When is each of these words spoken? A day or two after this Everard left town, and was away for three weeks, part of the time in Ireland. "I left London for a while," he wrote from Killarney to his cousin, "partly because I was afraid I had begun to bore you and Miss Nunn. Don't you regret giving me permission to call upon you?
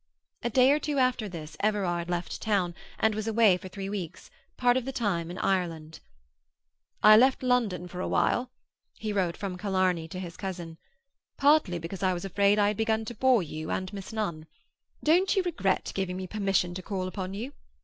A 0.41 0.49
day 0.49 0.71
or 0.71 0.79
two 0.79 0.97
after 0.97 1.29
this 1.29 1.55
Everard 1.59 2.09
left 2.09 2.41
town, 2.41 2.73
and 2.97 3.13
was 3.13 3.27
away 3.27 3.55
for 3.57 3.67
three 3.67 3.87
weeks, 3.87 4.31
part 4.57 4.75
of 4.75 4.83
the 4.85 4.91
time 4.91 5.29
in 5.29 5.37
Ireland. 5.37 5.99
"I 7.03 7.15
left 7.15 7.43
London 7.43 7.87
for 7.87 7.99
a 8.01 8.07
while," 8.07 8.49
he 8.97 9.13
wrote 9.13 9.37
from 9.37 9.59
Killarney 9.59 10.07
to 10.07 10.19
his 10.19 10.37
cousin, 10.37 10.79
"partly 11.37 11.77
because 11.77 12.01
I 12.01 12.13
was 12.15 12.25
afraid 12.25 12.57
I 12.57 12.69
had 12.69 12.77
begun 12.77 13.05
to 13.05 13.13
bore 13.13 13.43
you 13.43 13.69
and 13.69 13.93
Miss 13.93 14.11
Nunn. 14.11 14.47
Don't 15.03 15.35
you 15.35 15.43
regret 15.43 15.91
giving 15.93 16.17
me 16.17 16.25
permission 16.25 16.73
to 16.73 16.81
call 16.81 17.07
upon 17.07 17.35
you? 17.35 17.53